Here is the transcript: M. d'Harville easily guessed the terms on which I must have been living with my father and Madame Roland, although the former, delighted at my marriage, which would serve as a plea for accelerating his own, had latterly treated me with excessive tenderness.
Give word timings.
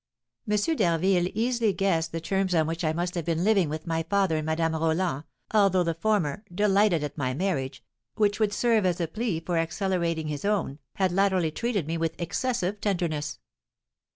M. 0.49 0.57
d'Harville 0.77 1.29
easily 1.35 1.73
guessed 1.73 2.11
the 2.11 2.19
terms 2.19 2.55
on 2.55 2.65
which 2.65 2.83
I 2.83 2.91
must 2.91 3.13
have 3.13 3.23
been 3.25 3.43
living 3.43 3.69
with 3.69 3.85
my 3.85 4.01
father 4.01 4.37
and 4.37 4.47
Madame 4.47 4.73
Roland, 4.73 5.25
although 5.53 5.83
the 5.83 5.93
former, 5.93 6.43
delighted 6.51 7.03
at 7.03 7.19
my 7.19 7.35
marriage, 7.35 7.83
which 8.15 8.39
would 8.39 8.51
serve 8.51 8.83
as 8.83 8.99
a 8.99 9.07
plea 9.07 9.41
for 9.41 9.59
accelerating 9.59 10.27
his 10.27 10.43
own, 10.43 10.79
had 10.95 11.11
latterly 11.11 11.51
treated 11.51 11.85
me 11.85 11.97
with 11.97 12.19
excessive 12.19 12.81
tenderness. 12.81 13.37